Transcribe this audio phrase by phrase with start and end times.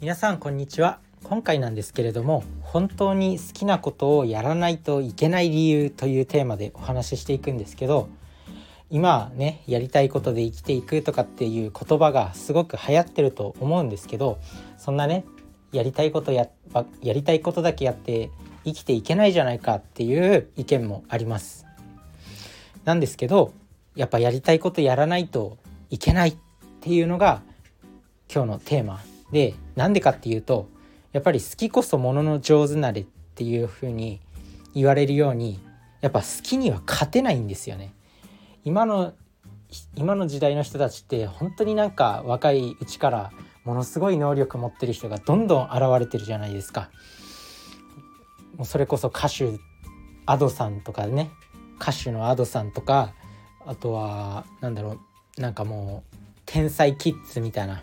[0.00, 8.08] 皆さんこんにちは今回なんですけれども本当に好きなことをやらないといけない理由というテーマでお話ししていくんですけど
[8.88, 14.38] 今ねやりたいことで生きていくとかっていう言葉がすごく流行ってると思うんですけど
[14.78, 15.26] そんなね
[15.70, 16.48] やりたいことや
[17.02, 18.30] やりたいことだけやって
[18.64, 21.66] 生きていけないじゃないかっていう意見もあります。
[22.86, 23.52] なんですけど
[23.96, 25.58] やっぱやりたいことやらないと
[25.90, 26.36] いけないっ
[26.80, 27.42] ていうのが
[28.32, 29.02] 今日のテーマ
[29.32, 30.68] でなんでかっていうと
[31.12, 34.20] やっぱり好きこそものの上手なれっていう風に
[34.74, 35.60] 言われるように
[36.00, 37.92] やっぱ好きには勝てないんですよね。
[38.64, 39.12] 今の
[39.94, 43.32] 今の時代の人たちって本当になんか若いうちから
[43.64, 46.90] ものすごい能力持ってる人がどんどん現れてるじゃないですか。
[48.56, 49.58] もうそれこそ歌手
[50.26, 51.30] Ado さんとかね
[51.80, 53.14] 歌手の Ado さんとか
[53.66, 54.98] あとはなんだろ
[55.38, 56.16] うなんかもう
[56.46, 57.82] 天才キッズみたいな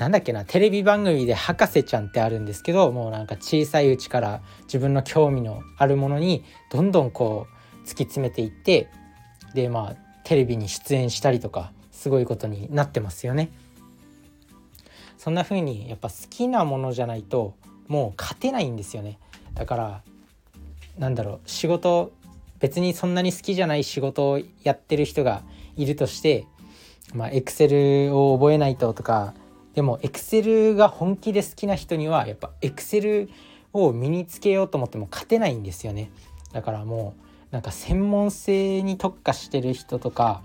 [0.00, 8.88] なんだっけなテレビ番組で博士ちゃんってあるんですけどもうなんか小さいうちから自分の興味のあるものにどんどんこう突き詰めていって
[9.52, 13.50] でまあテレビに出演したりとかすごいことになってますよね。
[15.18, 17.54] そんな風にやっぱ好きなものじゃないと
[17.86, 19.18] もう勝てないんですよね。
[19.52, 20.02] だから
[20.98, 22.10] なんだろう仕事
[22.58, 25.42] 別にそんなに好きじゃない仕事をやってる人が
[25.76, 26.46] いるとして
[27.12, 29.34] まあエクセルを覚えないととか
[29.74, 33.30] でもエクセルが本気で好きな人にはやっぱエクセル
[33.72, 36.10] を身につけようと思っても勝てないんですよね。
[36.52, 40.42] だからもうなんか専門性に特化してる人とか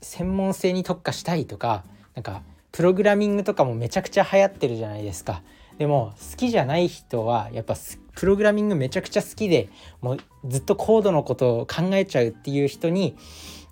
[0.00, 5.42] 専門性に特化したいとかなんかプログラミングとかもめちゃくちゃ流行ってるじゃないですか。
[5.78, 7.76] でも好きじゃない人はやっぱ
[8.14, 9.68] プログラミングめちゃくちゃ好きで
[10.00, 13.14] もうずっとコードのことを考えちゃうっていう人に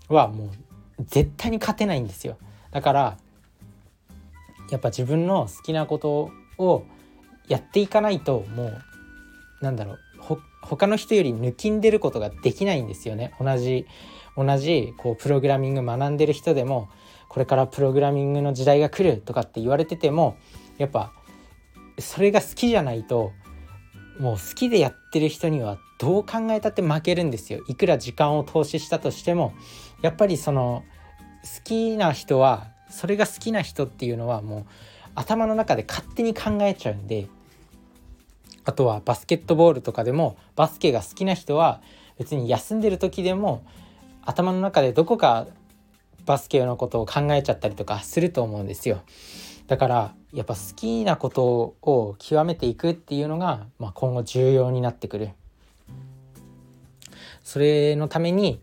[0.08, 0.50] はもう
[1.06, 2.36] 絶対に勝てないんですよ。
[2.70, 3.16] だから
[4.70, 6.87] やっぱ自分の好きなことを
[7.48, 8.83] やっていかないともう
[9.61, 9.98] なんだろう
[10.63, 13.35] 他の人より抜きんでることができないんですよね。
[13.39, 13.86] 同じ
[14.36, 16.89] 同じこうプログラミング学んでる人でも
[17.29, 20.36] これからプログラミングの時代が来るとかって言われてても
[20.79, 21.13] やっぱ
[21.98, 23.33] それが好きじゃないと
[24.19, 27.63] もう好きでやってる人にはどう考えたって負けるんですよ。
[27.69, 29.55] いくら時間を投資したとしても
[30.03, 30.83] やっぱりその
[31.42, 34.64] 好きな人はそれが好きな人っていうのはもう
[35.16, 37.27] 頭の中で勝手に考えちゃうんで
[38.64, 41.82] あとはバスケットボールとかでもバスケが好きな人は
[42.18, 43.64] 別に休んでる時でも
[44.22, 45.48] 頭の中でどこか
[46.24, 49.02] バスケのことを考えちゃったりとかすると思うんですよ。
[49.66, 55.30] だからやっぱ好きなことを極めていくっていうのが、まあ、今後重要になってくる。
[57.42, 58.61] それのために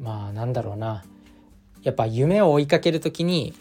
[0.00, 1.04] まあなんだろうな
[1.84, 3.54] やっぱ夢を追いかける時に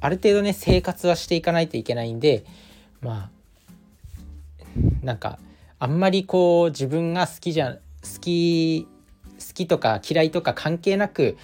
[0.00, 2.44] ある程度ね生活はしていかないといけないんで
[3.00, 3.30] まあ
[5.02, 5.38] なんか
[5.78, 7.78] あんまりこう自分が好きじゃ好
[8.20, 8.86] き
[9.38, 11.36] 好きとか嫌いとか関係なく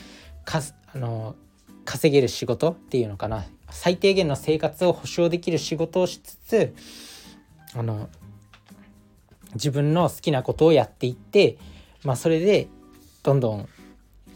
[0.45, 0.63] か
[0.95, 1.35] あの
[1.85, 3.45] 稼げる仕事っていうのかな。
[3.71, 6.75] 最低限の生活を保障できる仕事をしつつ
[7.75, 8.09] あの
[9.55, 11.59] 自分の好きなことをやっていって
[12.03, 12.69] まあそれで
[13.23, 13.69] どんどん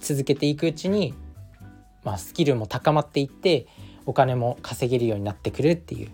[0.03, 1.15] 続けていくうちに、
[2.05, 3.67] まあ、スキルも高まっていって
[4.07, 6.11] お金も稼げるようになってくるっていう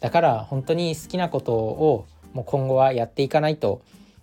[0.00, 3.82] だから本当に好きなことをもう今後はやっていかないと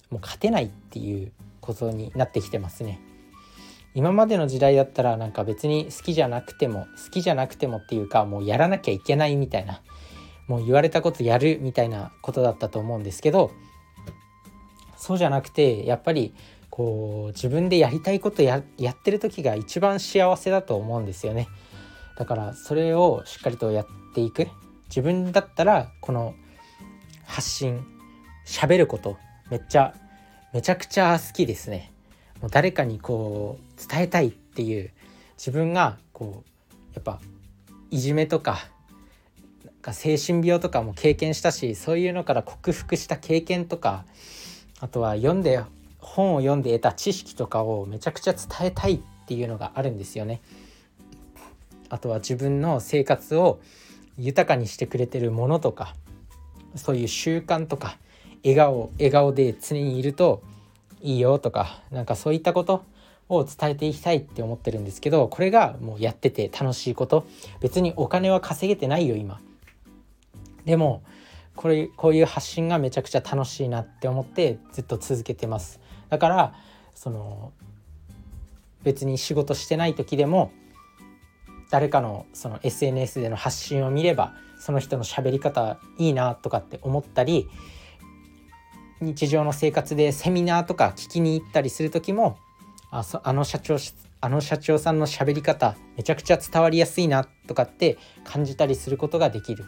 [0.09, 3.01] もう勝てないっていうことになってきてますね。
[3.93, 9.81] 今までの時代だったらなんか別に好きじゃなくても好きじゃなくてもっていうかもうやらなきゃいけないみたいな
[10.47, 13.51] もう言われたことやるみたいなことだったと思うんですけど
[14.97, 16.35] そうじゃなくてやっぱり
[16.69, 21.47] こう自分でやりたいことややってる時が一番幸せだと思うんですよね。
[22.17, 24.47] だからそれをしっかりとやっていく。
[24.89, 26.33] 自分だったらこの
[27.25, 27.85] 発信
[28.45, 29.17] 喋ること
[29.51, 29.93] めっちゃ
[30.53, 31.91] めちゃくちゃ好きですね。
[32.41, 34.91] もう誰かにこう伝えたいっていう
[35.37, 37.19] 自分がこうやっぱ
[37.91, 38.59] いじめとか
[39.65, 44.05] なんか精神病とかも経験したしそういうのから克服した経験とか
[44.79, 45.59] あとは読んで
[46.07, 50.41] 本を読んで得た知識とかをめちゃくちゃ伝えたいっていうのがあるんですよね。
[51.89, 53.59] あとは自分の生活を
[54.17, 55.95] 豊かにしてくれてるものとか
[56.75, 57.97] そういう習慣とか
[58.43, 60.41] 笑顔笑顔で常にいると
[61.01, 62.83] いいよとかなんかそういったこと
[63.29, 67.25] を伝えていきたいって思ってるんですけどこれがもうやってて楽しいこと。
[67.61, 69.39] 別にお金は稼げてないよ今。
[70.65, 71.03] でも
[71.55, 75.79] これこういう発信がめちゃくちゃ楽しいなって思ってずっと続けてます。
[76.09, 76.53] だから
[76.93, 77.51] その
[78.83, 80.51] 別に仕事してない時でも
[81.69, 87.47] 誰かのその SNS での発信を見ればその人の喋り方いいなとかって思ったり
[89.01, 92.37] 日常の生活でセミナーとか聞きに行ったりする時も
[92.89, 93.77] あそあの社長
[94.19, 99.65] あの社長さんの喋り方めちゃくちゃ伝わりやすいなとかって感じたりすることができる。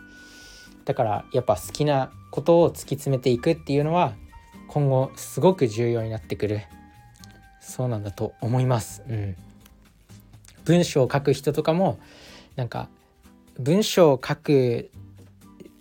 [0.86, 4.16] だからやっぱ好きなことを突き詰めていくっていうのは
[4.70, 6.62] 今後すごく重要になってくる。
[7.60, 9.04] そうなんだと思います。
[9.08, 9.36] うん、
[10.66, 12.00] 文章を書く人とかも
[12.56, 12.88] なんか
[13.60, 14.90] 文章を書く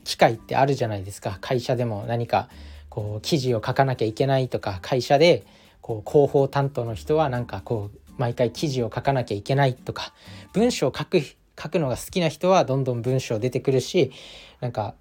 [0.05, 1.39] 機会ってあるじゃないですか。
[1.41, 2.49] 会社でも何か
[2.89, 5.47] こう記事を書かなきゃいけないとか会社で
[5.81, 10.13] こう広報担当の人はなんかこう毎回記事を書かなきゃいけないとか
[10.53, 14.13] 文章を書く書くのが好きな人はどんどん文章出てくるし
[14.61, 14.95] なんか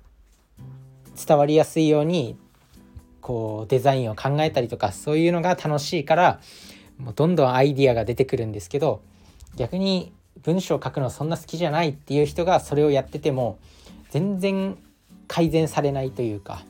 [1.27, 2.37] 伝わりやすいように
[3.27, 6.39] こうデザインを考えたりとかそういうのが楽しいから
[6.97, 9.01] もうどんどんアイディアが出てくるんですけど
[9.57, 10.13] 逆に
[10.43, 13.59] 文章を書くのそんな好きじゃないっていう人がそれをやってても
[14.11, 14.77] 全然
[15.27, 16.63] 改善されないというか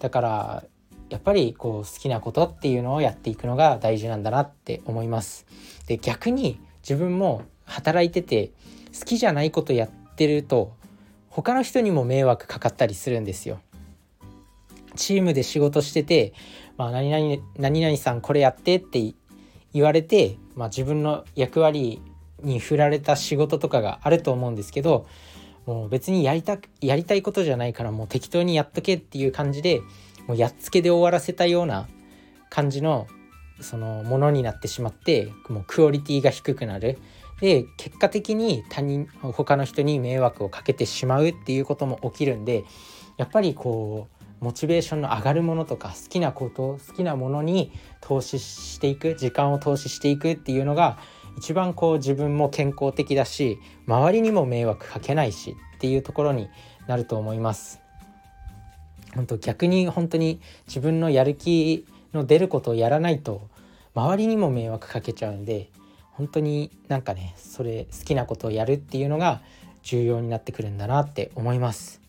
[0.00, 0.64] だから
[1.10, 5.46] やっぱりこう好きなことっていうのをやっていくのが大事なんだなって思います。
[5.86, 8.50] で逆に自分も働いてて
[8.98, 10.72] 好きじゃないことやってると
[11.28, 13.60] 他の人にも迷惑かかったりするんですよ。
[14.96, 16.32] チームで仕事してて、
[16.76, 19.14] まあ、何々何々さんこれやってって
[19.72, 22.00] 言われて、まあ、自分の役割
[22.42, 25.06] に振られた仕事とかがあると思うんですけど
[25.66, 29.80] もう別にやりたやりたいことじゃないからもう適当にやっとけっていう感じで
[30.26, 31.88] もうやっつけで終わらせたような
[32.50, 33.06] 感じの
[33.60, 36.98] そのものになってしまってもうクオリティが低くなる。
[37.40, 42.64] で結果的に他人他の人に迷惑をかけてしまうっていうことも起きるんで
[43.16, 50.98] やっぱりこうモチベーションの上がるものとか好きなこと好きなものに投資していく時間を投資していくっていうのが
[51.38, 56.48] 一番こう自分も健康的だし周りにも迷惑かけないしっていうところに
[56.86, 57.80] なると思います。
[59.14, 63.48] 本当逆に本当に自分のやる気の出ることをやらないと
[63.94, 65.70] 周りにも迷惑かけちゃうんで
[66.12, 69.40] 本当になんかねそれ好きなことをやるっていうのが
[69.82, 72.03] 重要になってくるんだなって思います。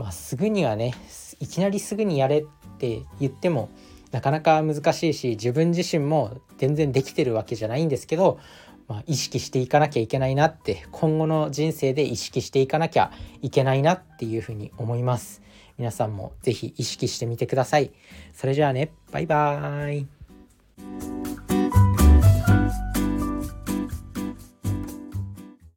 [0.00, 0.94] まあ、すぐにはね
[1.40, 2.44] いきなりすぐにやれっ
[2.78, 3.68] て言っても
[4.12, 8.40] なかなか難しいし自分自身も全然できてるわけじゃないんですけど、
[8.88, 13.12] まあ、意識していかなきゃいけないなって今後の人生で意識していかなきゃ
[13.42, 15.42] いけないなっていうふうに思います。
[15.76, 17.90] 皆さんも是非意識してみてください。
[18.32, 21.19] それじゃあね、バイバーイ。